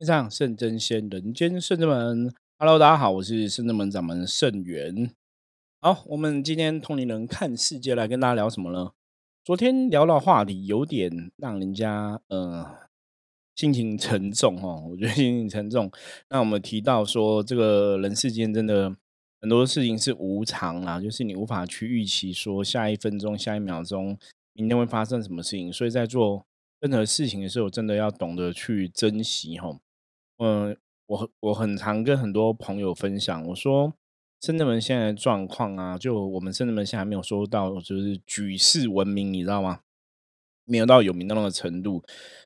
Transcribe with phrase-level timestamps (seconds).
[0.00, 2.32] 天上圣真仙，人间圣真门。
[2.58, 5.10] Hello，大家好，我是圣真门掌门圣元。
[5.82, 8.92] 好，我们今天同龄人看世界来跟大家聊什么呢？
[9.44, 12.78] 昨天聊到话题有点让人家呃
[13.54, 15.92] 心情沉重哦，我觉得心情沉重。
[16.30, 18.96] 那我们提到说，这个人世间真的
[19.42, 24.16] 很多事情是无常啊，就是你无法去预期说下一分钟、下一秒钟、
[24.54, 26.46] 明天会发生什么事情，所以在做
[26.80, 29.78] 任何事情的时候，真的要懂得去珍惜哈。
[30.42, 30.74] 嗯，
[31.06, 33.92] 我我很常跟很多朋友分享，我说，
[34.40, 39.80] 深圳门现在的状况啊，就我们深圳门现在还没有说到，就是举世闻名，你知道吗？
[40.64, 42.02] 没有到有名到那个程度，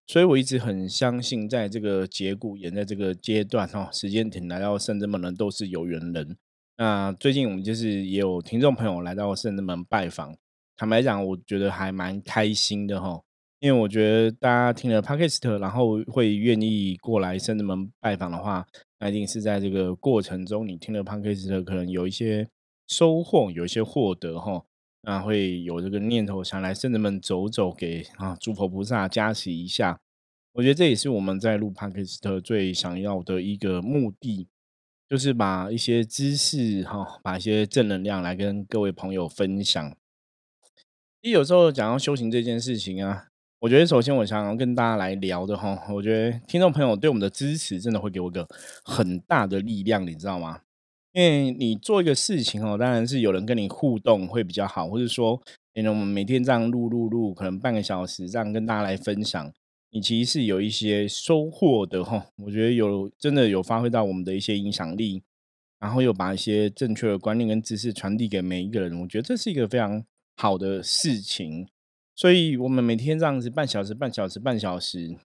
[0.09, 6.37] 所以我一直很相信，在这个节骨眼，在这个阶段哈，时间点来到深圳门的都是有缘人。
[6.77, 10.35] 那最近我们就是也有听众朋友来到深圳门拜访，
[10.77, 13.23] 坦白讲，我觉得还蛮开心的哈。
[13.65, 18.67] 因为我觉得大家听了 Podcast，然后会愿意过来深圳门拜访的话，
[18.99, 22.47] 那一定是在这个过程中，你听了 Podcast 可能有一些
[22.87, 24.63] 收获，有一些获得哈，
[25.01, 29.99] 那会有这个念头想来深圳门走走，给啊诸佛菩萨加持一下。
[30.53, 34.47] 我觉得这也是我们在录 Podcast 最想要的一个目的，
[35.09, 39.97] 就是把一些知识哈，把一些正能量来跟各位朋友分享。
[41.23, 43.29] 其实有时候讲到修行这件事情啊。
[43.65, 48.47] 我觉得首先我想要跟大家来聊的哈，我觉得听众朋友对我们的支持真的会给我一个
[48.85, 50.61] 很大的力量，你知道吗？
[51.15, 55.41] 因为你做一个事情哦，当然是有人跟你互动会比较好，或者说，
[55.73, 59.51] 为我们每天这样录录录，可能半个小时这样跟大家来分享，
[59.93, 62.27] 你其实是有一些收获的哈。
[62.37, 65.23] 我觉得有真的有发挥到我们的一些影响力，
[65.81, 70.05] 然后又把一些正确的观念跟知识传递给每一个人，我觉得这是一个非常
[70.37, 71.67] 好的事情。
[72.17, 75.17] 所以，我们每天这样子半小时、半小时、半小时，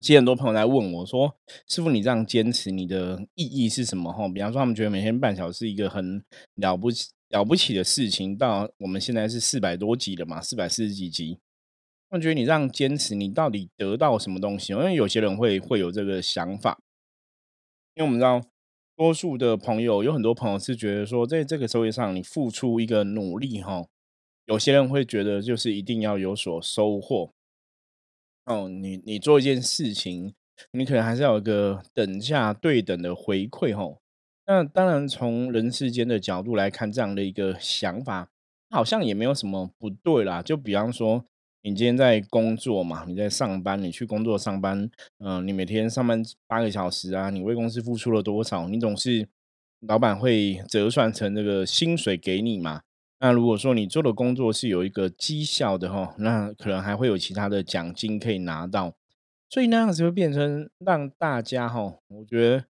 [0.00, 6.22] 其实很多朋友来问我说：“师傅，你这样坚持，你的意义是什么？”哈，比方说，他们觉得每天半小时是一个很
[6.54, 8.36] 了不起、了不起的事情。
[8.38, 11.38] 到我们现在是四百多集了嘛，四百四十几集，
[12.08, 14.72] 他们觉得你这样坚持，你到底得到什么东西？
[14.72, 16.78] 因为有些人会会有这个想法，
[17.96, 18.40] 因为我们知道，
[18.96, 23.86] 多数的朋友有很多朋友是觉得说，在这个社会上，你付出一个努力，哈。
[24.50, 27.30] 有些人会觉得，就是一定要有所收获。
[28.46, 30.34] 哦，你你做一件事情，
[30.72, 33.72] 你可能还是要有个等价对等的回馈。
[33.72, 34.00] 吼，
[34.48, 38.28] 那当然从人世间的角度来看，这样的一个想法
[38.70, 40.42] 好像也没有什么不对啦。
[40.42, 41.24] 就比方说，
[41.62, 48.66] 你今天在工作嘛，你在上班，你去工作上班，嗯，你每天上班八个小时啊，你为公司付出了多少？
[48.68, 49.28] 你总是
[49.86, 52.82] 老板会折算成这个薪水给你嘛？
[53.22, 58.94] 那如果说你做的工作是有一个绩效的哈，那可能还会有其他的奖金可以拿到，
[59.50, 62.64] 所以那样子会变成让大家哈，我觉得，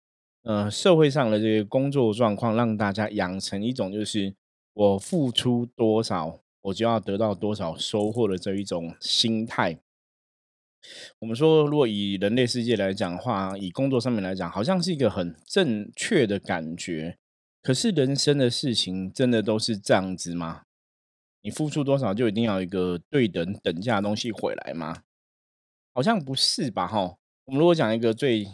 [0.44, 4.34] 呃，社会上的这个工作状况，让大家养成一种就是
[4.74, 9.78] 我付出多少，我就要得到多少收获的这一种心态。
[11.20, 17.18] 我们说，如果以人类世界来讲的话，以工作上面来讲，好像是一个很正确的感觉。
[17.68, 20.62] 可是人生的事情真的都是这样子吗？
[21.42, 25.04] 你付出多少就一定要一个对等等价的东西回来吗？
[25.92, 26.88] 好像不是吧？
[26.88, 28.46] 哈，我们如果讲一个最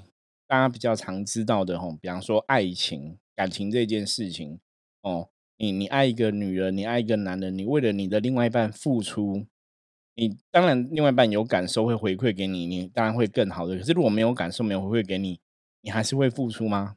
[0.47, 4.59] 大家比较常知道的哈，比方说爱情、感情这件事情
[5.03, 9.45] 哦，你你爱一个女人，你爱一个男人，你为了你的另外一半付出，
[10.15, 13.77] 你当然另外一半有感受会回馈给你，你当然会更好的。
[13.77, 15.39] 可是如果没有感受，没有回馈给你，
[15.81, 16.95] 你还是会付出吗？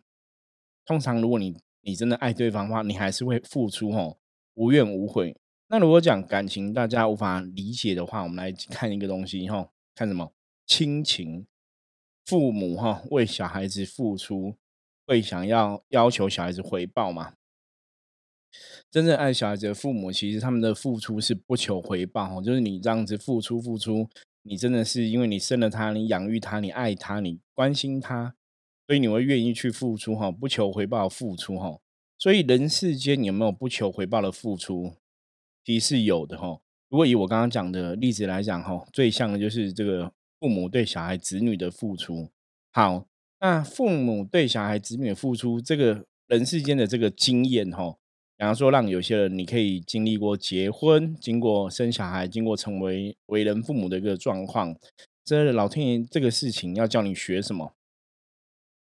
[0.87, 1.55] 通常如果你
[1.87, 4.19] 你真的爱对方的话，你还是会付出吼，
[4.55, 5.37] 无怨无悔。
[5.69, 10.33] 那如果讲感情，大家无法理解的话，我们来看一个东西哈，看什么？
[10.67, 11.47] 亲情，
[12.25, 14.57] 父母哈为小孩子付出，
[15.07, 17.35] 会想要要求小孩子回报吗？
[18.91, 24.09] 真正爱小孩子的父母，其实他们的付出是不求回报，就是你这样子付出付出，
[24.43, 28.35] 你真的是因为你生了他，你养育他，你爱他，你关心他。
[28.87, 31.79] 所以你会愿意去付出哈，不求回报付出哈。
[32.19, 34.95] 所以人世间有没有不求回报的付出？
[35.65, 36.61] 其实是有的哈。
[36.89, 42.31] 如果以我刚刚讲的例子来讲哈，最像的就是这个父母对小孩子女的付出。
[42.71, 43.07] 好，
[43.41, 47.97] 那父母对小孩子女的付出，这个人世间的这个经验哈，
[48.37, 54.75] 比方说让有些人你可以经历过结婚，经过生小孩，经过成为为人父母的一个状况，
[55.25, 57.73] 这老天爷这个事情要叫你学什么？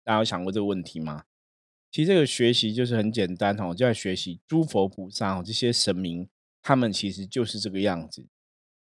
[0.06, 1.24] 大家有想过这个问题吗？
[1.90, 6.28] 其实这个学习就是很简单哦，就在学习诸佛菩萨，这些神明，
[6.62, 8.24] 他们其实就是这个样子。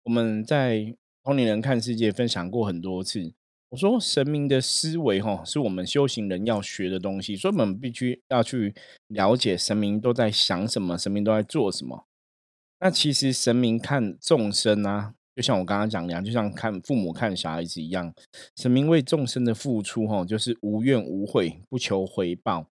[0.03, 3.33] 我们在同龄人看世界分享过很多次，
[3.69, 8.73] 我说神明的思维哈，是我们修行人要学的东西，所以我们必须要去
[9.07, 12.07] 了解神明都在想什么，神明都在做什么。
[12.79, 18.13] 那其实神明看众生啊，就像我刚刚讲的，就像看父母看小孩子一样，
[18.55, 22.67] 神明为众生的付出哈，就是无怨无悔，不求回报。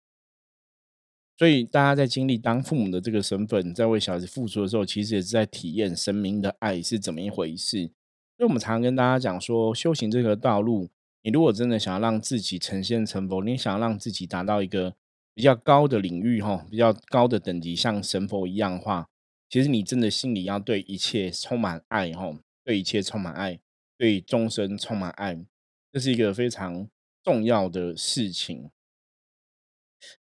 [1.37, 7.90] 所以大家在经历当父母的这个身份，在为小孩子付出的时候，其实也是在体验神明的爱是怎么一回事。
[8.38, 10.88] 所以我们常跟大家讲说，修行这个道路，
[11.22, 14.94] 你如果真的想要让自己呈现成佛，你想要让自己达到一个
[15.34, 19.08] 比较高的领域哈，比较高的等级，像神佛一样的话，
[19.50, 22.32] 其实你真的心里要对一切充满爱哈，
[22.64, 23.61] 对一切充满爱，
[23.99, 25.44] 对众生充满爱，
[25.93, 26.88] 这是一个非常
[27.22, 28.70] 重要的事情。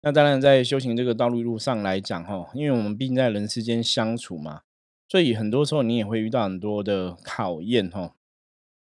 [0.01, 4.61] 那当然，在修行这个道路路上来讲，哈，因为我们毕竟在人世间相处嘛，
[5.07, 8.15] 所以很多时候你也会遇到很多的考验，哈。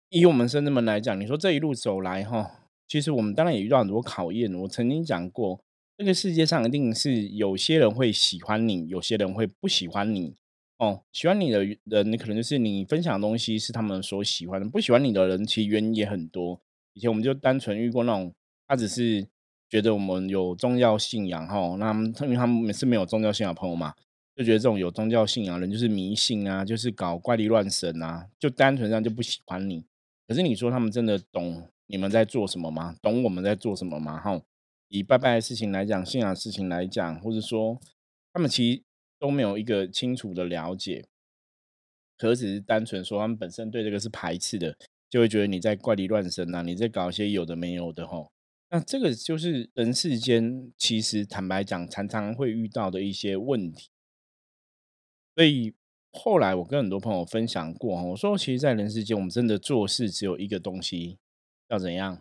[0.09, 4.53] 以我们深圳们来讲，你说这一路走来，哈，其实我们当然也遇到很多考验。
[4.53, 5.65] 我曾经讲过，
[5.97, 10.37] 这个世界上一定是有些人会喜欢你，有些人会不喜欢你。
[10.83, 16.61] 哦，喜欢你的人，你可能就是你分享的东西是他们所喜欢的；不喜欢你的人，其实原因也很多。
[16.95, 18.35] 以前我们就单纯遇过那种，
[18.67, 19.27] 他只是。
[19.71, 21.95] 觉得我们有宗教信仰哈，那
[22.27, 23.95] 因为他们每次没有宗教信仰朋友嘛，
[24.37, 29.83] 就觉得这种有宗教信仰人就是迷信啊，就是搞怪力乱神啊，就单纯上就不喜欢你。
[30.29, 32.95] 可是你说他们真的懂你们在做什么吗？
[33.01, 34.21] 懂我们在做什么吗？
[34.21, 34.39] 哈，
[34.89, 37.81] 以拜拜的事情来讲，信仰的事情来讲，或者说
[38.35, 38.83] 他们其实
[39.23, 41.07] 都没有一个清楚的了解，
[42.19, 44.77] 可只是单纯说他们本身对这个是排斥的，
[45.09, 48.29] 就会觉得你在怪力乱神啊，你在搞一些有的没有的哈。
[48.71, 53.91] 那这个就是人世间，其实坦白讲，常常会遇到的一些问题。
[55.37, 55.73] 所以
[56.11, 61.19] 后来我跟很多朋友分享过，我说，其实，在人世间，我们真的做事只有一个东西，
[61.69, 62.21] 要怎样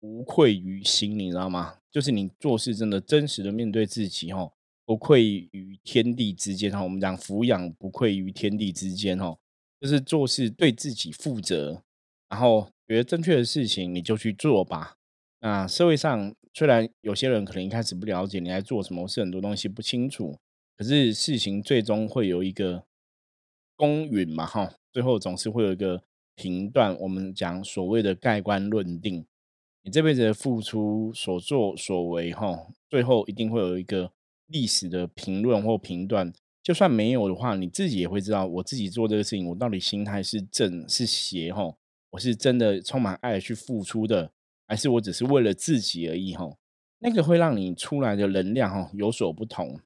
[0.00, 1.78] 无愧于心，你知道吗？
[1.92, 4.50] 就是你做事真的真实的面对自己，哈，
[4.86, 9.36] 不愧于天地之间，哈，我们讲俯仰不愧于天地之间，哈，
[9.80, 11.82] 就是做事对自己负责，
[12.28, 14.96] 然后觉得正确的事情，你就去做吧。
[15.40, 20.38] 那社会上虽然有些人可能一开始不了解你在做什么，是很多东西不清楚，
[20.76, 22.84] 可是事情最终会有一个
[23.76, 26.02] 公允嘛，哈，最后总是会有一个
[26.34, 26.94] 评断。
[27.00, 29.24] 我们讲所谓的盖棺论定，
[29.82, 34.12] 你这辈子的付出、所作所为，哈，最后一定会有一个
[34.46, 36.32] 历史的评论或评断。
[36.62, 41.74] 就算没有的话，你自己也会知道，我自己做这个事情，我到底心态是正是邪，哈，
[42.10, 44.30] 我是真的充满爱去付出的。
[44.66, 46.56] 还是我只是为了自己而已哈，
[47.00, 49.78] 那个会让你出来的能量哈有所不同。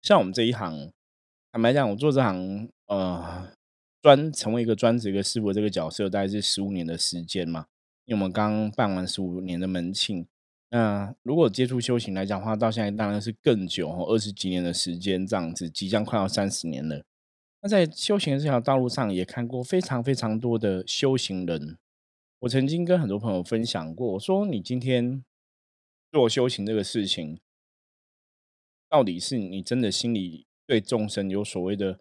[0.00, 0.90] 像我们这一行，
[1.52, 3.52] 坦白讲，我做这行呃
[4.00, 7.66] 专成为一个专职一个师傅这个角色，大概是十五年的时间嘛。
[8.06, 10.26] 因为我们刚办完十五年的门庆，
[10.68, 17.04] 那如果接触修行来讲的话，到现在当然是更久，二十几年的时间这样子，即将快要三十年了。
[17.62, 21.78] 那在修行这条道路上，也看过非常非常多的修行人。
[22.40, 25.24] 我曾经跟很多朋友分享过，我说：“你今天
[26.12, 27.40] 做修行这个事情，
[28.88, 31.98] 到底是你真的心里对众生有所谓的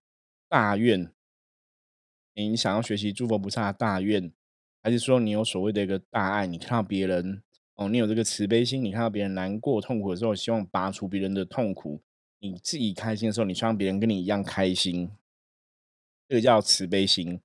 [0.49, 1.09] 大愿，
[2.33, 4.31] 你想要学习诸佛菩萨的大愿，
[4.83, 6.45] 还是说你有所谓的一个大爱？
[6.45, 7.41] 你看到别人
[7.75, 11.99] 哦，你有这个慈悲心，你看到别人难过痛苦的时候，希望拔除别人的痛苦；
[12.39, 15.09] 你自己开心的时候，你希望别人跟你一样开心，
[16.27, 17.39] 这个叫慈悲心。”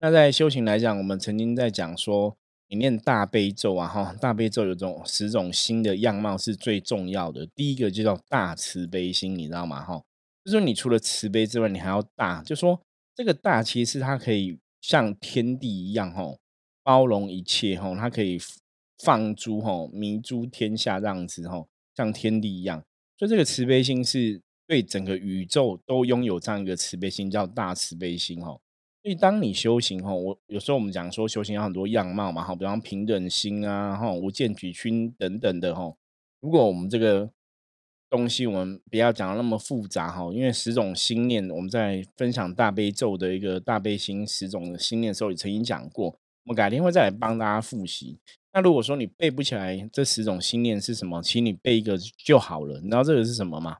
[0.00, 2.36] 那在修行来讲，我们曾经在讲说，
[2.68, 7.46] 你念大悲咒啊，哈，大悲咒有种十种心的样貌是最重要的。
[7.54, 9.82] 第一个就叫大慈悲心，你知道吗？
[9.82, 10.02] 哈，
[10.44, 12.78] 就说你除了慈悲之外，你还要大，就说
[13.14, 16.36] 这个大其实它可以像天地一样，哈，
[16.82, 18.38] 包容一切，哈，它可以
[19.04, 22.82] 放诸，哈，弥诸天下这样子，吼，像天地一样。
[23.18, 28.58] 所以这个慈悲心是对整个宇宙都拥有这样一个慈悲心，叫大慈悲心，哈。
[29.02, 35.94] 所以，当你修行吼，我有时候我们讲说修行有很多样貌嘛，哈，比方平等心啊，哈，无间举君等等的哈。
[36.40, 37.30] 如果我们这个
[38.08, 48.18] 东西，我们不要讲的那么复杂哈，因为十种心念，我们在分享大悲咒的一个大悲心十种心念的时候，也曾经讲过，我们改天会再来帮大家复习。
[48.54, 52.80] 那如果说你背不起来这十种心念是什么，请你背一个就好了。
[52.80, 53.78] 你知道这个是什么吗？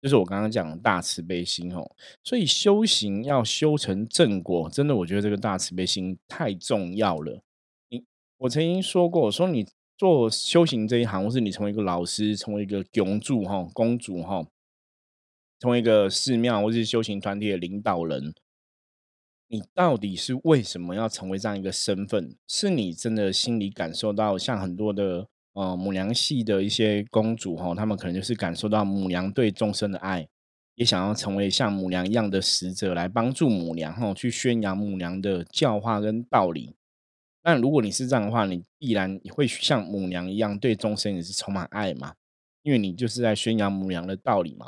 [0.00, 1.90] 就是我刚刚讲的大慈悲心哦，
[2.24, 7.42] 所以修行要修成正果，真的，我觉得这个大慈悲心太重要了。
[7.90, 8.02] 你
[8.38, 9.66] 我曾经说过，我说你
[9.98, 14.46] 做修行这一行，或是你成为一个老师，成为一个公主哈，公主哈，
[15.58, 18.32] 成为一个寺庙或是修行团体的领导人，
[19.52, 22.36] 你到底是为什么要成为这样一个身份？
[22.46, 30.28] 是你真的心里感受到，像很多的呃母娘系的一些公主哈，她们可能就是感受到母娘对众生的爱，
[30.76, 36.76] 也想要成为像母娘一样的使者，来帮助母娘哈，去宣扬母娘的教化跟道理。
[37.42, 42.14] 那如果你是这样的话，你必然会像母娘一样对众生也是充满爱嘛，
[42.62, 44.66] 因为你就是在宣扬母娘的道理嘛。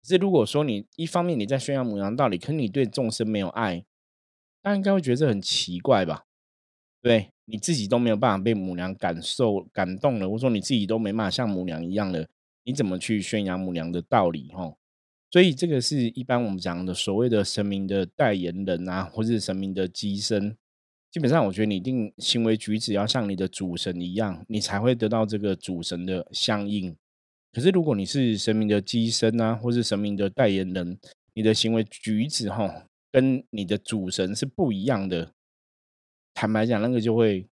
[0.00, 3.84] 可是如果说你一方面你在宣扬母娘道理，可是你对众生没有爱，
[4.64, 6.24] 大家应该会觉得这很奇怪吧？
[7.02, 12.26] 对，你自己都没有办法被母娘感受感动了，或者说你自己都没办法像母娘一样的，
[12.64, 14.50] 你怎么去宣扬母娘的道理？
[14.54, 14.78] 吼，
[15.30, 20.56] 所以这个是一般我们讲的所谓的神明的代言人啊，或是神明的机身。
[21.10, 26.96] 基本上，我觉得你一定行为举止要像你的主神一样，你才会得到这个主神的相应。
[27.52, 30.98] 可是如果你是神明的机身啊，或是神明的代言人，
[31.34, 32.86] 你的行为举止哈。
[33.14, 35.30] 跟你的主神是不一样的，
[36.34, 37.46] 坦白讲，那个就会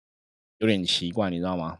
[0.58, 1.78] 有点奇怪，你知道吗？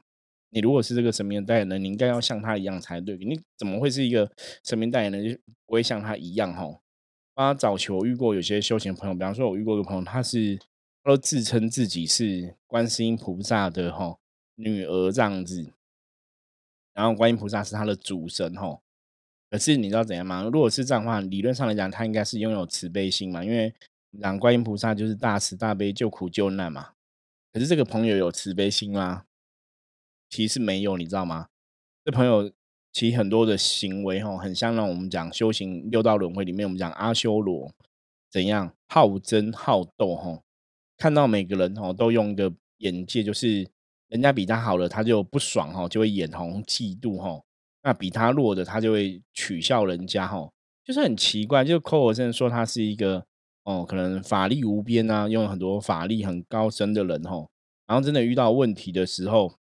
[0.51, 3.17] 你如果是这个神明的代言人，你应该要像他一样才对。
[3.17, 4.31] 你怎么会是一个
[4.63, 5.37] 神明代言人，就
[5.67, 6.55] 不会像他一样？
[6.55, 6.81] 哈，
[7.35, 10.61] 啊，早期我遇过有些修行朋友，比方说，我遇过一个朋友，他是
[11.03, 14.17] 都自称自己是观世音菩萨的哈
[14.55, 15.73] 女儿这样子，
[16.93, 18.81] 然后观音菩萨是他的主神，哈。
[19.53, 20.43] 可是你知道怎样吗？
[20.45, 23.75] 如果是这样的话，理论上来讲，他应该是拥有慈悲心嘛，因为
[24.19, 26.93] 讲观音菩萨就是大慈大悲、救苦救难嘛。
[27.53, 29.25] 可是这个朋友有慈悲心吗？
[30.31, 31.49] 其实没有，你知道吗？
[32.03, 32.51] 这朋友
[32.95, 37.71] 其实很多的行为哈，很像让我们讲修行六道轮回里面，我们讲阿修罗
[38.31, 40.41] 怎样好争好斗哈，
[40.97, 43.69] 看到每个人哈都用一个眼界，就是
[44.09, 47.43] 人家比他好了，他就不爽哈，就会眼红嫉妒哈。
[47.83, 50.49] 那比他弱的，他就会取笑人家，哈，
[50.85, 51.65] 就是很奇怪。
[51.65, 53.25] 就寇尔森说他是一个
[53.65, 57.47] 哦，可能法力无边啊，用很多法力很高深的人，哈。
[57.87, 59.55] 然后真的遇到问题的时候，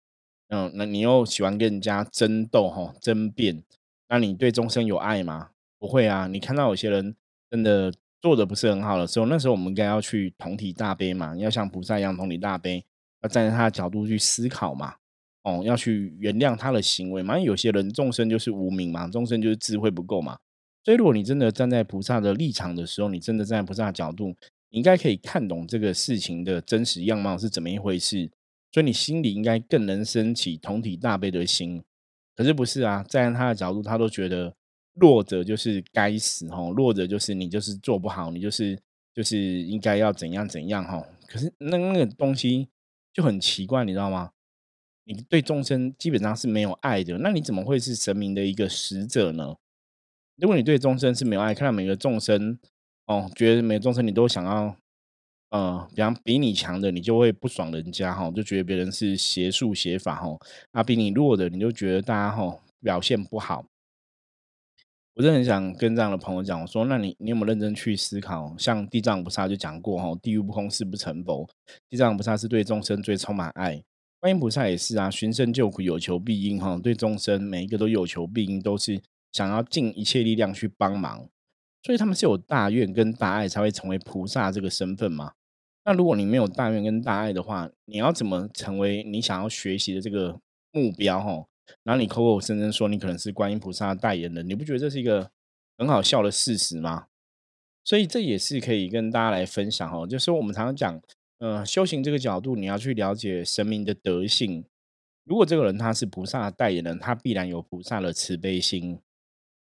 [0.49, 3.63] 嗯，那你又喜欢跟人家争斗，哈，争辩。
[4.09, 5.51] 那你对众生有爱吗？
[5.79, 6.27] 不会啊。
[6.27, 7.17] 你看到有些人
[7.51, 12.85] 真的做的不是很好的时候，那时候我们应该要去同体大悲嘛，要像菩萨一样同体大悲，
[13.23, 14.97] 要站在他的角度去思考嘛。
[15.43, 17.37] 哦，要去原谅他的行为嘛？
[17.39, 20.39] 因为有些人众生就是无名嘛，众生就是智慧不够嘛。
[20.85, 24.35] 所以，如果你真的站在菩萨的立场的时候，你真的站在菩萨的角度，
[24.71, 28.31] 你应该可以看懂这个事情的真实样貌是怎么一回事。
[28.73, 31.83] 所以，你心里应该更能升起同体大悲的心。
[32.37, 33.05] 可是不是啊？
[33.07, 34.55] 站在他的角度，他都觉得
[34.95, 38.79] 弱者就是该死哈，弱者就是你就是做不好，你就是
[39.15, 41.05] 就是应该要怎样怎样哈。
[41.27, 42.69] 可是那那个东西
[43.13, 44.31] 就很奇怪，你知道吗？
[45.13, 49.57] 你对众生基本上是没有爱的，那你怎么会是神明的一个使者呢？
[50.37, 52.57] 如果你对众生是没有爱，看到每个众生
[53.07, 54.77] 哦，觉得每个众生你都想要，
[55.51, 60.39] 呃，比方比你强的，你就会不爽人家哈，就觉得别人是邪术邪法哈，
[60.71, 63.65] 啊，比你弱的，你就觉得大家哈表现不好。
[65.15, 68.55] 我是很想跟这样的朋友讲，我说，那你你有没有认真去思考？
[68.57, 71.47] 像地藏菩萨就讲过哈，地狱不空，誓不成佛。
[71.89, 73.83] 地藏菩萨是对众生最充满爱。
[74.21, 76.79] 观音菩萨也是啊，寻声救苦，有求必应哈。
[76.79, 79.01] 对众生每一个都有求必应，都是
[79.33, 81.27] 想要尽一切力量去帮忙。
[81.83, 85.33] 所以他们是有大愿跟大爱，才会成为菩萨这个身份嘛。
[85.87, 90.39] 那如果你没有大愿跟大爱的话，你要怎么成为你想要学习的这个
[90.71, 91.47] 目标哈？
[91.83, 95.31] 然后你口口声声说你可能是观音菩萨代言人，你不觉得这是一个
[95.79, 97.07] 很好笑的事实吗？
[97.83, 101.01] 所以这也是可以跟大家来分享哦，就是我们常常讲。
[101.41, 104.63] 呃，修行这个角度，你要去了解神明的德性。
[105.25, 108.99] 如果这个人他是菩萨的代言人，他必然有菩萨的慈悲心。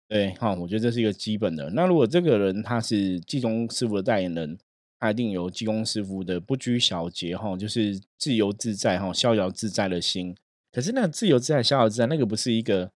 [0.08, 1.68] 对，哈，我觉得这是一个基本的。
[1.70, 4.56] 那如果这个人他是济公师傅的代言人，
[4.98, 10.34] 他一定有济公师傅的不拘小节，哈，就是自由自在，哈，逍遥自在的心。
[10.72, 12.90] 可是那自由自在、逍遥自在，那个不是一个，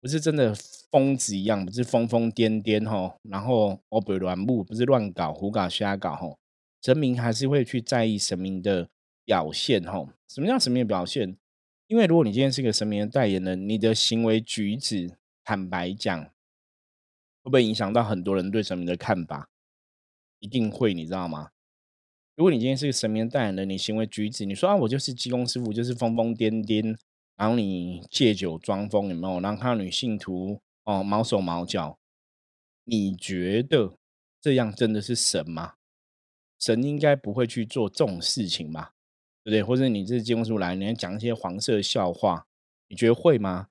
[0.00, 0.54] 不是真的
[0.92, 6.36] 疯子一样，不是疯疯癫癫，哈，然后哦不乱木，不是乱搞、胡搞、瞎搞，哈。
[6.82, 8.88] 神明还是会去在意神明的
[9.24, 11.36] 表现，吼，什么叫神明的表现？
[11.86, 16.24] 因为如果你今天是一个神明的代言人，你的行为举止，坦白讲，
[17.42, 19.48] 会不会影响到很多人对神明的看法？
[20.38, 21.50] 一定会，你知道吗？
[22.36, 26.96] 如果你今天是个神明的代言人，你行为举止，你说啊，我就是济公师傅，就是疯疯癫癫，
[27.36, 29.40] 然后你借酒装疯，有没有？
[29.40, 31.98] 然后看到女信徒哦，毛手毛脚，
[32.84, 33.98] 你觉得
[34.40, 35.74] 这样真的是神吗？
[36.60, 38.92] 神应该不会去做这种事情吧，
[39.42, 39.62] 对不对？
[39.62, 42.46] 或者你这金公师傅来，你要讲一些黄色笑话，
[42.88, 43.68] 你觉得会吗？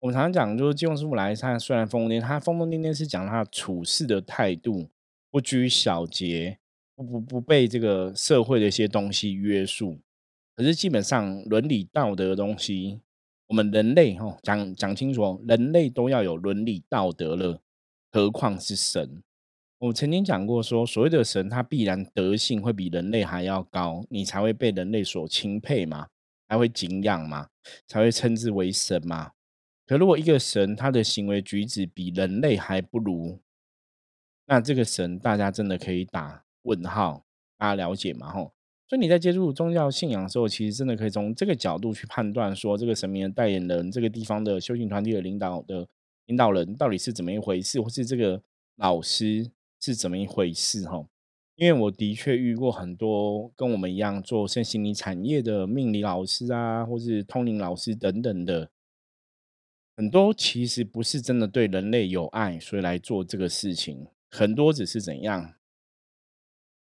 [0.00, 4.88] 我们常常讲，就是金公师傅来，他虽然疯癫，他疯疯癫癫是讲他处事的态度
[5.30, 6.58] 不拘小节，
[6.94, 9.98] 不不不被这个社会的一些东西约束。
[10.56, 13.00] 可是基本上伦理道德的东西，
[13.48, 17.60] 我们人类哈讲讲清楚，人类都要有伦理道德了，
[18.10, 19.22] 何况是神？
[19.78, 26.08] 我曾经讲过说，所谓的神，他必然德性会比人类还要高，你才会被人类所钦佩嘛，
[26.48, 27.48] 才会敬仰嘛，
[27.86, 29.30] 才会称之为神嘛。
[29.86, 33.38] 可如果一个神他的行为举止比人类还不如，
[34.46, 37.24] 那这个神大家真的可以打问号，
[37.56, 38.32] 大家了解吗？
[38.32, 38.52] 吼。
[38.88, 45.86] 所以你在接触宗教信仰的时候，其实真的可以从这个角度去判断，说这个神明的代言人，这个地方的修行团体的领导的
[46.26, 48.42] 领导人到底是怎么一回事，或是这个
[48.76, 51.06] 老师是怎么一回事哈。
[51.56, 58.70] 因为我的确遇过很多跟我们一样做身心灵产业的命理老师啊，或是通灵老师等等的，
[59.96, 65.54] 很多其实不是真的对人类有爱，所以来做这个事情，很多只是怎样，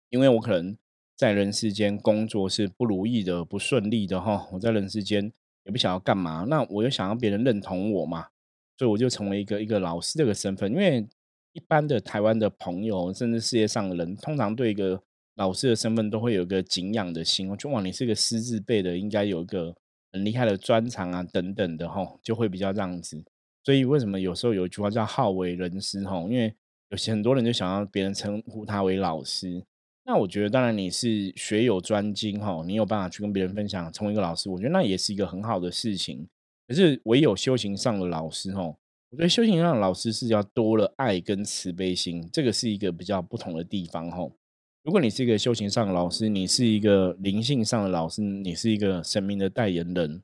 [0.09, 0.77] 因为我可能。
[1.13, 4.50] 在人世间工作是不如意的、不顺利的哈。
[4.53, 5.31] 我在人世间
[5.65, 8.29] 也不想要干嘛，那我又想要别人认同我嘛，
[8.75, 10.71] 所以我就成为一个一个老师这个身份。
[10.71, 11.07] 因为
[11.53, 15.01] 一般的台湾的朋友，甚至世界上的人，通常对一个
[15.36, 17.50] 老师的身份都会有一个敬仰的心。
[17.50, 19.75] 我就哇，你是一个师字辈的，应该有一个
[20.12, 23.24] 很厉害的专长啊，等等的吼，就会比较这样子。
[23.63, 26.20] 所以为什么有时候有一句话叫好为人师哈？
[26.29, 26.53] 因为
[26.89, 29.63] 有些很多人就想要别人称呼他为老师。
[30.03, 36.27] 那我觉得，当然你是学有专精哈，你有办法去跟别人分享，成为一个老师，我觉得那也是一个很好的事情。
[36.67, 38.74] 可是唯有修行上的老师哈，
[39.11, 44.27] 我觉得修行上老师是要多了爱跟慈悲心，这个是一个比较不同的地方哈。
[44.83, 50.23] 如果你是一个修行上的老师，你是一个灵性上的老师，你是一个神明的代言人，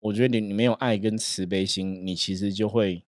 [0.00, 3.04] 我觉得你你没有爱跟慈悲心，你其实就会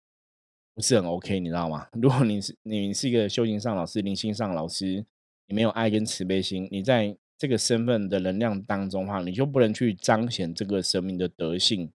[0.74, 1.88] 不是很 OK，你知道吗？
[2.00, 5.06] 如果你是你是一个修行上老师、灵性上老师。
[5.52, 11.90] 你没有爱跟慈悲心，你在这个身份的能量当中哈，你就不能去彰显这个神明的德性。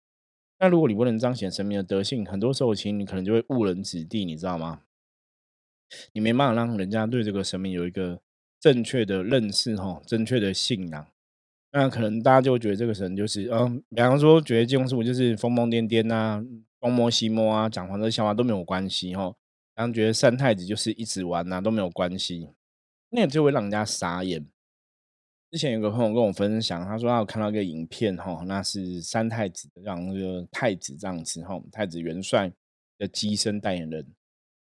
[0.60, 4.82] 那如果你不能彰显神明的德性，很多时候其实你可能就会误人子弟，你知道吗？
[6.12, 8.20] 你没办法让人家对这个神明有一个
[8.60, 11.06] 正确的认识哈，正确的信仰。
[11.72, 16.44] 那可能大家就觉得这个神就是，嗯，比方说觉得济公师傅就是疯疯癫癫啊，
[16.78, 19.34] 东摸西摸啊，讲黄色笑话都没有关系哈。
[19.74, 22.50] 然后觉得三太子就是一直玩呐，都没有关系。
[23.08, 24.46] 那就会让人家傻眼。
[25.50, 32.52] 之前有个朋友跟我分享，他说他有看到一个影片，哈，那是三太子让那个太子这样子，哈，太子元帅
[32.96, 34.14] 的机身代言人。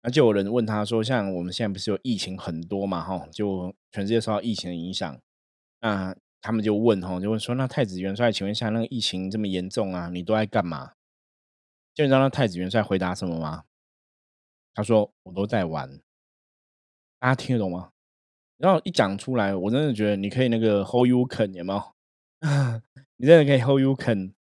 [0.03, 5.21] 那就有人问他说，像我们现在不是有疫情很多嘛，哈，就全世界受到疫情的影响，
[5.81, 10.93] 那他们就问，哈，就问说，那太子元帅，请问一下，那个疫情这么严重啊，你都在干嘛？
[11.95, 13.65] 就你知道那太子元帅回答什么吗？
[14.73, 16.01] 他说，我都在玩。
[17.19, 17.91] 大家听得懂吗？
[18.59, 21.83] 然后一讲出来，我真的觉得你可以那个 hold you can 有没有？
[23.17, 24.35] 你真的可以 hold you can，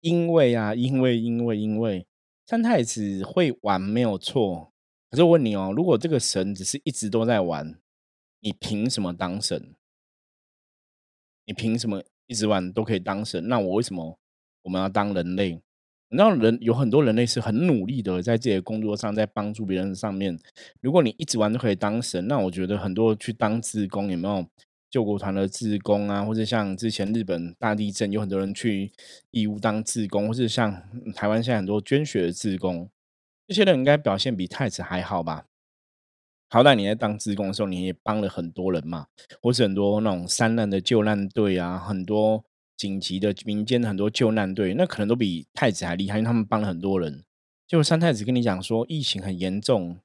[0.00, 2.06] 因为啊，因为因为因为
[2.46, 4.72] 三太子会玩没有错。
[5.10, 7.78] 可是我问你哦，如果这个神只是一直都在玩，
[8.40, 9.74] 你凭什么当神？
[11.46, 13.48] 你凭什么一直玩都可以当神？
[13.48, 14.18] 那我为什么
[14.62, 15.62] 我们要当人类？
[16.10, 20.38] 你知道人有很多人类是很努力的，在自己的工作上，在帮助别人上面。
[20.80, 24.46] 如果你一直玩都可以当神，那我觉得很多去当志工，有没有
[24.90, 26.24] 救国团的志工啊？
[26.24, 28.90] 或者像之前日本大地震，有很多人去
[29.32, 30.82] 义乌当志工，或者像
[31.14, 32.88] 台湾现在很多捐血的志工，
[33.46, 35.44] 这些人应该表现比太子还好吧？
[36.48, 39.08] 好歹你在当志工的时候，你也帮了很多人嘛，
[39.42, 42.42] 或是很多那种山难的救难队啊，很多。
[42.78, 47.24] 紧急的民间很多救难队，那可能都比太子还厉害，因为他们帮了很多人。
[47.66, 49.98] 结果三太子跟你讲说疫情很严重，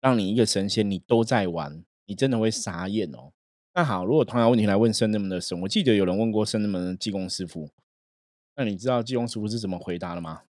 [0.00, 3.30] 让你一个神仙你都在玩，你真的会傻眼哦。
[3.74, 7.68] 那好，如果同样问题来问圣人们的神，我记得有人问过圣人们的济公师傅，
[8.56, 10.44] 那你知道济公师傅是怎么回答的吗？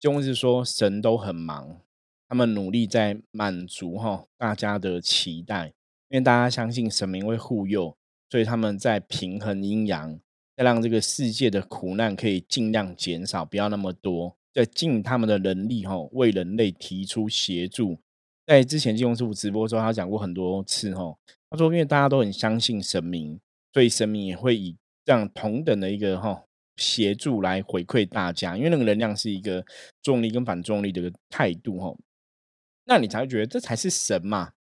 [0.00, 1.80] 济公是说神都很忙，
[2.28, 5.66] 他们努力在满足哈大家的期待，
[6.08, 7.94] 因为大家相信神明会护佑，
[8.30, 10.18] 所以他们在平衡阴阳。
[10.56, 17.98] 再让这个世界的苦难可以尽量减少，不要那么多，在尽他们的能力哈，为人类提出协助。
[18.46, 21.14] 在之前金庸师傅直播时候，他讲过很多次哈，
[21.50, 23.38] 他说因为大家都很相信神明，
[23.74, 26.44] 所以神明也会以这样同等的一个哈
[26.76, 29.62] 协助来回馈大家，因为那个能量是一个
[30.02, 31.94] 重力跟反重力的一个态度哈，
[32.86, 34.52] 那你才会觉得这才是神嘛。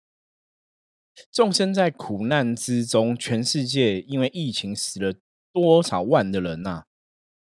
[1.31, 5.13] 众生在苦难之中，全世界因为疫情死了。
[5.55, 6.83] 多少万的人呐？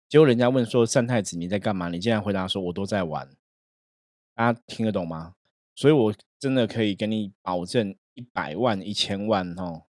[0.08, 3.30] 结果人家问说：“三太子你在干嘛？”你竟然回答说：“我都在玩。”
[4.34, 5.34] 大家听得懂吗？
[5.76, 9.84] 所以我真的可以跟你保证，一百万、一千万哦，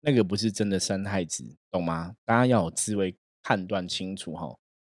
[0.00, 2.16] 那个不是真的三太子，懂吗？
[2.24, 4.56] 大家要有智慧判断清楚哈。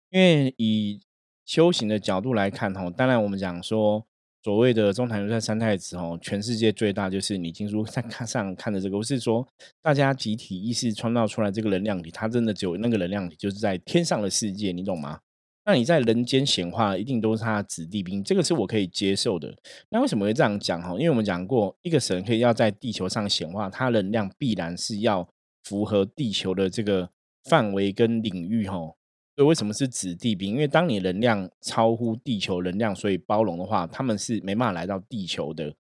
[0.08, 1.02] 因为以
[1.44, 4.06] 修行的角度来看哈，当然我们讲说。
[4.44, 9.48] 所谓的中坛流在三太子哦，全世界最大就是你经书在看上看的这个，不是说
[9.80, 15.18] 大家集体意识创造出来这个能量体，它真的只有那个能量体，就是在天上的世界，你懂吗？
[15.64, 19.56] 那你在人间显化，一定都是他的子弟兵，这个是我可以接受的。
[19.88, 20.90] 那为什么会这样讲哈？
[20.90, 25.26] 因为我们讲过，一个神可以要在地球上显化，它能量必然是要
[25.62, 27.08] 符合地球的这个
[27.44, 28.92] 范围跟领域哈。
[29.36, 30.52] 所以为什么是子弟兵？
[30.52, 35.74] 因为当你能量超乎地球能量，所以包容的话，他们是没办法来到地球的。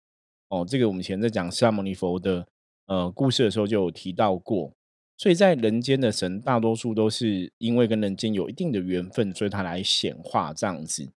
[0.48, 2.48] 哦，这个我们以前在讲释迦牟尼佛的
[2.86, 4.72] 呃故事的时候就有提到过。
[5.18, 11.12] 所以在人间的神，大多数都是因为跟人间有一定的缘分，所以他来显化这样子。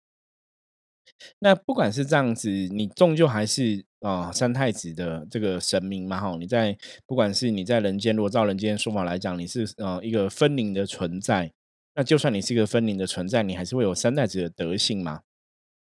[1.39, 6.37] 那不管是这样子，你终究还是啊三太子的这个神明嘛哈。
[6.39, 11.53] 你在不管是你在人间，如果照人间说法来讲，你是呃一个分灵的存在。
[11.95, 15.21] 那就算你是一个分灵的存在，你还是会有三代子的德性嘛？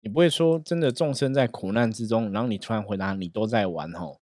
[0.00, 4.20] 你不会说真的众生在苦难之中，然后你突然回答你都在玩吼，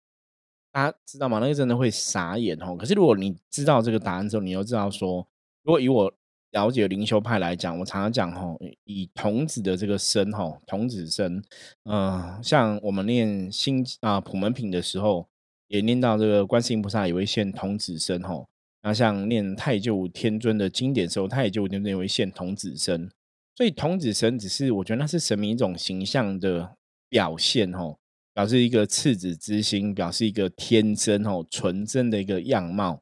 [0.71, 1.39] 大家知道吗？
[1.39, 2.75] 那个真的会傻眼吼。
[2.75, 5.25] 可是如果你知道这个答案之后，你又知道说，
[5.63, 6.13] 如果以我
[6.51, 11.41] 了解灵修派来讲，我常常讲吼，以童子的这个身吼，童子身，
[11.85, 15.29] 嗯，像我们念心啊普门品的时候，
[15.67, 18.49] 也念到这个观世音菩萨有一现童子身吼。
[18.81, 23.11] 那像念太旧天尊的经典时候，他也就天尊为现童子身，
[23.53, 26.77] 所以童子身只是我觉得那是神明一种形象的
[27.09, 27.99] 表现吼，
[28.33, 33.01] 表示一个赤子之心，表示一个天真哦纯真的一个样貌，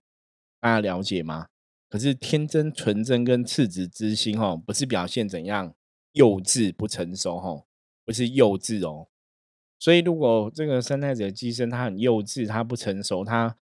[0.60, 1.46] 大家了解吗？
[1.90, 5.76] 可是天真纯真跟赤子之心哦，不是表现怎样
[6.14, 7.68] 幼稚不成熟吼，
[8.04, 9.10] 不是幼稚哦。
[9.78, 13.58] 所以如果这个三太子的机身他很幼稚，他不成熟，他。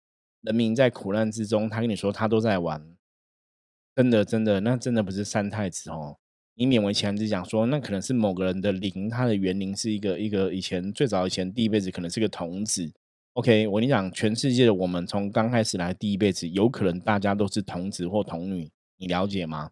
[0.43, 2.95] 人民在苦难之中，他跟你说他都在玩，
[3.97, 6.19] 真的真的，那真的不是三太子哦。
[6.55, 12.93] 你勉为其难讲说，那可能是某个人的灵，他的园灵是一个一个以前最早以前第一辈子可能是个童子。
[13.33, 19.71] OK，我跟你讲，全世界的我们从刚开始来第一辈子，有可能大家都是童子或童女，你了解吗？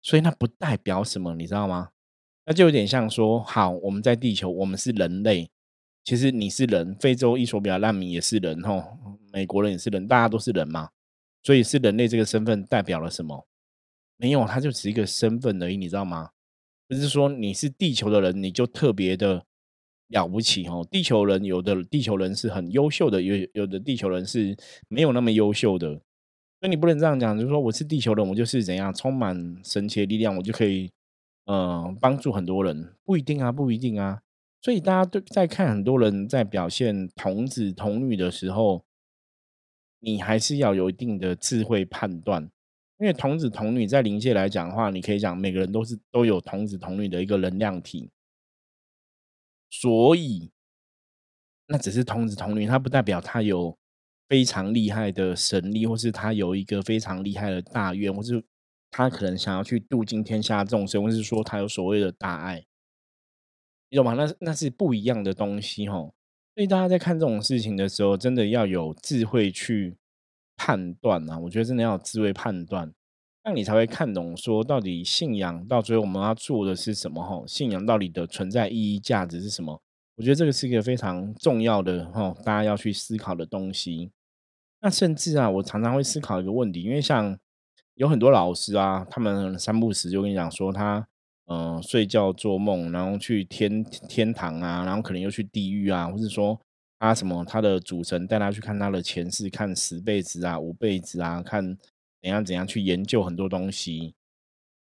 [0.00, 1.90] 所以那不代表什么，你知道吗？
[2.46, 5.50] 那就有点像说，好，我们在地球，我们是人类。
[6.02, 8.98] 其实你是人，非洲伊索比亚难民也是人，吼，
[9.34, 10.90] 美国人也是人，大家都是人嘛，
[11.42, 13.48] 所以是人类这个身份代表了什么？
[14.16, 16.30] 没有，它就只是一个身份而已，你知道吗？
[16.86, 19.44] 不是说你是地球的人，你就特别的
[20.06, 25.88] 了不起，哦，地球人有的地球人是很优秀的，有有的地球人是没有那么优秀的，
[26.60, 30.92] 所以你不能这样讲，就是说我是地球人，我就是怎样充满神奇的力量，我就可以，
[31.46, 34.20] 嗯，帮助很多人，不一定啊，不一定啊。
[34.60, 38.84] 所以大家都在看很多人在表现童子童女的时候，
[40.04, 42.42] 你还是要有一定的智慧判断，
[42.98, 48.10] 因为童子童女在灵界来讲的话，你可以讲每个人都是都有童子童女的一个能量体，
[49.70, 50.50] 所以
[51.66, 53.76] 那只是童子童女，它不代表他有
[54.28, 58.44] 非常厉害的神力，或是他有一个非常厉害的大愿，或是
[58.90, 62.64] 他可能想要去度尽天下众生，或是说他有所谓的大爱。
[63.88, 64.14] 你懂吗？
[64.14, 66.10] 那那是不一样的东西哈。
[66.54, 69.96] 所以大家在看这种事情的时候，真的要有智慧去
[70.56, 71.36] 判断啊。
[71.36, 72.92] 我觉得真的要有智慧判断，
[73.42, 77.42] 那你才会看懂说到底信仰到最后我们要做的是什么哈？
[77.44, 79.82] 信仰到底的存在意义价值是什么？
[80.14, 84.12] 我觉得这个是一个非常重要的哈，大家要去思考的东西。
[84.80, 87.36] 那甚至啊，我常常会思考一个问题，因为像
[87.94, 91.08] 有很多老师啊，他们三不时就跟你讲说他。
[91.46, 96.58] 嗯，睡觉做梦，然后去天天堂啊，然后可能又去地狱啊，或者说
[96.98, 101.76] 他什么他的主神带他去看他的前世，看十辈子啊、五辈子啊，看
[102.22, 104.14] 怎样怎样去研究很多东西。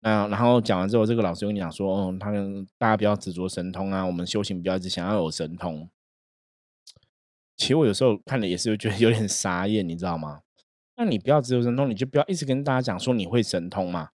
[0.02, 5.88] 那然后讲完之后，这个老师跟你讲说，哦，他们大家不要执着神通啊，我们修行不要只想要有神通。
[7.56, 10.40] 其实我有时候看了也是觉得有点傻眼，你知道吗？
[10.96, 14.10] 那你不要执着神通，你就不要一直跟大家讲说你会神通嘛。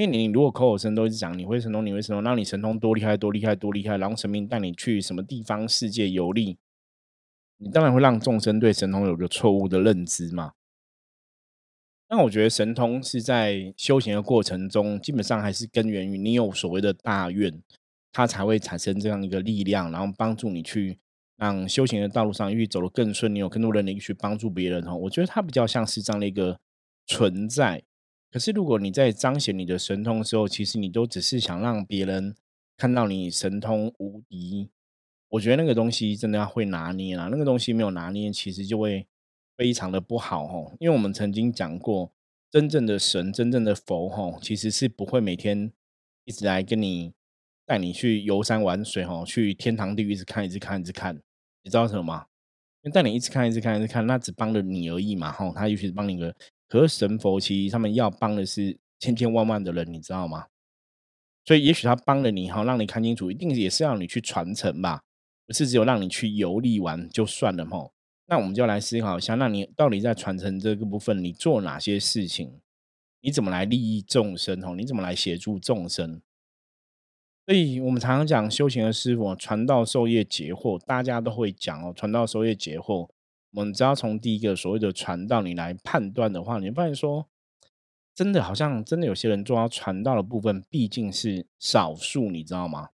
[0.00, 6.56] 因为你如果口口声都一直讲你会神通，你会神通，那你神通多厉害，多厉害，多厉害，然后神明带你去什么地方世界游历，
[7.58, 10.52] 你当然会让众生对神通有个错误的认知嘛。
[12.08, 17.62] 那我觉得神通是在修行的过程中，基本上还是根源于你有所谓的大愿，
[18.10, 20.98] 它才会产生这样一个力量，然后帮助你去
[21.36, 24.94] 让修行的道路上，因为走得更顺，你有更多的能力去帮助别人哈。
[24.94, 26.58] 我觉得它比较像是这样的一个
[27.04, 27.82] 存在。
[28.30, 32.36] 可是，如果你在彰显你的神通的时候，其实你都只是想让别人
[32.76, 34.70] 看到你神通无敌。
[35.30, 39.06] 我觉得那个东西真的要会拿捏啦，那个东西没有拿捏，其实就会
[39.56, 42.12] 非常的不好哦，因为我们曾经讲过，
[42.50, 45.72] 真正的神、真正的佛吼，其实是不会每天
[46.24, 47.12] 一直来跟你
[47.66, 51.14] 带你去游山玩水吼，去天堂地狱一直看、一直看、一直看，
[51.62, 52.26] 你知道什么吗？
[52.82, 56.34] 因为带你一直看、一直看、一直看，那只帮了你而已嘛吼，他也许是帮你个，
[56.70, 60.46] 可是神佛其实他们要帮的是千千万万的人，你知道吗？
[61.44, 65.02] 所以也许他帮了你哈，让你看清楚，一定也是要你去传承吧，
[65.46, 67.92] 不是只有让你去游历完就算了吼。
[68.26, 72.60] 那我们就来思考一下，那你到底在传承这个部分，你做哪些事情？
[73.20, 74.64] 你怎么来利益众生？
[74.64, 76.22] 哦，你怎么来协助众生？
[77.46, 83.08] 所以我们常常讲修行的师傅传道授业解惑，大家都会讲哦，传道授业解惑。
[83.52, 87.28] 我们只要从第一个所谓的传道，你来判断的话，你会发现说，
[88.14, 92.90] 真的好像真的有些人做到传道的部分，毕竟是少数，你知道吗？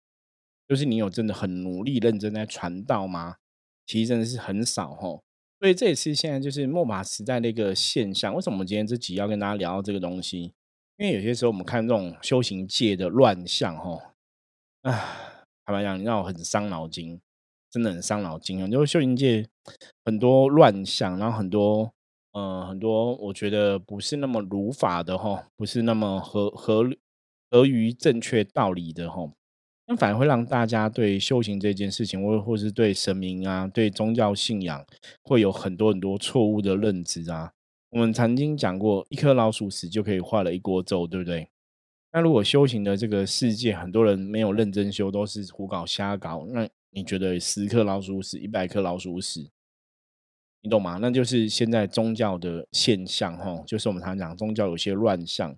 [0.67, 3.37] 就是你有真的很努力认真在传道吗？
[3.85, 5.23] 其实真的是很少吼，
[5.59, 8.33] 所以这也是现在就是末法时代的一个现象。
[8.33, 10.53] 为什么我们今天这集要跟大家聊到这个东西？
[10.97, 14.01] 因为有些时候我们看这种修行界的乱象吼，
[14.83, 14.93] 啊，
[15.65, 17.19] 坦白讲，让我很伤脑筋，
[17.71, 18.67] 真的很伤脑筋啊！
[18.67, 19.47] 就是修行界
[20.03, 21.93] 很多乱象，然后很多
[22.33, 26.83] 呃很多，我觉得不是那么如法的吼，不是那么合合
[27.49, 29.31] 合于正确道理的吼。
[29.87, 34.85] 那反而会让大家对修行这件事情，或或是对神明啊、对宗教信仰，
[35.23, 37.51] 会有很多很多错误的认知啊。
[37.91, 41.49] 我们曾经讲过，一颗老鼠屎就可以坏了一锅粥，对不对？
[42.13, 49.49] 那如果修行的这个世界，很多人没有认真修，都是胡搞瞎搞，那你觉得十颗老鼠屎、一百颗老鼠屎，
[50.61, 50.99] 你懂吗？
[51.01, 55.55] 那就是现在宗教的现象，哈，就是我们常常讲宗教有些乱象。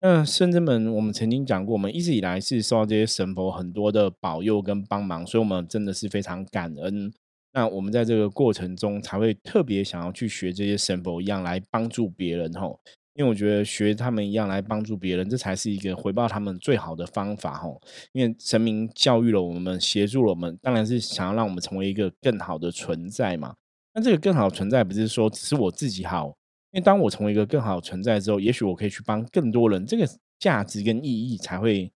[0.00, 7.12] 那圣真们，我们曾经讲过，我们一直以来是受到这些神佛很多的保佑跟帮忙，所以我们真的是非常感恩。
[7.52, 12.80] 那我们在这个过程中，才会特别想要去学这些神佛一样来帮助别人吼。
[13.14, 17.80] 因为我觉得学他们一样来帮助别人，这才是一个回报他们最好的方法吼。
[18.12, 23.54] 因为神明教育了我们，协助了我们，当然是想要让我们成为一个更好的存在嘛。
[23.94, 26.34] 那这个更好的存在，不是说只是我自己好。
[26.70, 31.92] 因为当我成为一个更好的存在之后，也许我可以去帮更多人，这个价值跟意义才会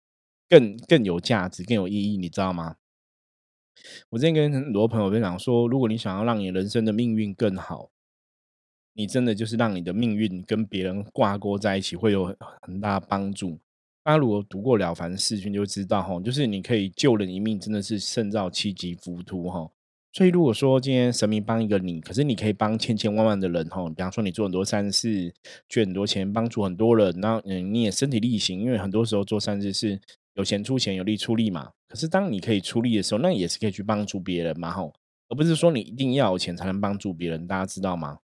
[0.48, 2.74] 更更有价值、更有意义，你知道吗？
[4.10, 7.90] 我之前跟很多朋友分享说，如果你想要让你人生的命运更好，
[8.94, 13.58] 你真的就是让你的命运跟别人挂钩在一起，会有很大帮助。
[14.02, 19.70] 大家如果读过《了凡四训》，就知道哈，就是你可以救人一命，真的是胜造七级浮屠哈。
[20.12, 25.34] 所以，如果说今天神明帮一个你，可是你可以帮千千万万的人哈，比方说你做很多善事，
[25.68, 30.00] 捐很多钱，帮助很多人，那嗯，你也身体力行，因为很多时候做善事是
[30.34, 31.70] 有钱出钱，有力出力嘛。
[31.88, 34.82] 可是当你可以出力的时候，那也是可以去帮助别人嘛哈，
[35.30, 38.18] 而不是说你一定要有钱才能帮助别人，大家知道吗？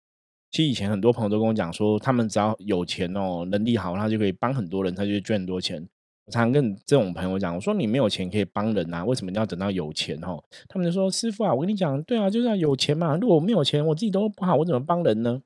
[0.51, 5.87] 其实以前很多朋友都跟我讲说，他们只要有钱哦，能力好，他就可以帮很多人，他就捐很多钱。
[6.25, 10.43] 我常跟这种朋友讲，我说你没有钱可以帮人啊，为什么你要等到有钱哦？
[10.69, 13.17] 他们就说师傅啊，我跟你讲，对啊，就是要有钱嘛。
[13.17, 15.41] 如果我没有钱，我自己都不好，我怎么帮人呢？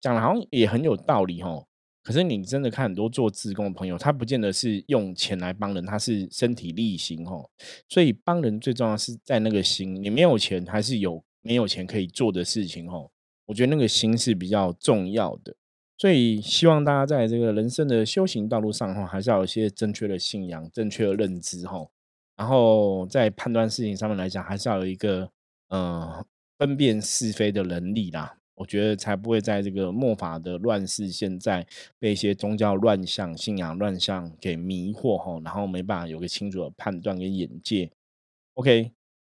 [0.00, 1.66] 讲的好像也很有道理哦。
[2.02, 7.48] 可是你真的看很多做自工的朋友，他不见得是用钱来帮人，他是身体力行哦。
[7.88, 13.08] 所以帮人最重要是在那个心，你没有钱还是有没有钱可以做的事情哦。
[13.46, 15.54] 我觉得那个心是比较重要的。
[15.98, 21.86] 所以希望大家在这个人生的修行道路上哈，还是要有一些正确的信仰、正确的认知哈。
[22.36, 25.30] 然后在判断事情上面来讲，还是要有一个
[25.68, 26.24] 呃
[26.58, 28.36] 分辨是非的能力啦。
[28.54, 31.66] 我觉得才不会在这个末法的乱世，现在
[31.98, 37.90] 被一些宗教乱象、信仰乱象给迷惑哈，然后没办法有个清楚的判断跟眼界。
[38.54, 38.92] OK，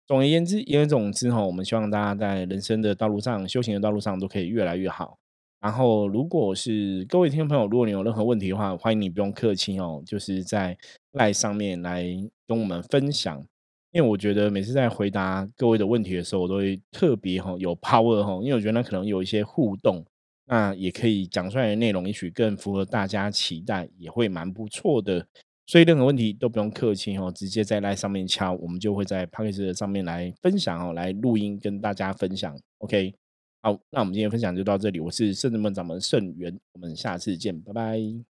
[0.07, 5.17] 总而言之，言而总之哈，我们希望大家在人生的道路上、修行的道路上都可以越来越好。
[5.59, 10.77] 然后，如果是各位听众朋友，如果你有任何问题的话，欢迎你不用客气哦，就是在
[11.13, 12.05] 赖上面来
[12.47, 13.43] 跟我们分享。
[13.91, 20.05] 因为我觉得每次在回答各位的问题的时候，我都会特别哈有 power 哈，因为我觉得那可能有一些互动，
[20.45, 25.25] 那也可以讲出来的内容，也许更符合大家期待，也会蛮不错的。
[25.67, 32.55] 所以任何问题都不用客气哦，直接在那上面敲，我们就会在 p o c k e 上面来分享哦，来录音跟大家分享。
[32.79, 33.13] OK。
[33.61, 34.99] 好，那我们今天分享就到这里。
[34.99, 38.34] 我是圣智们掌门圣元，我们下次见，拜拜。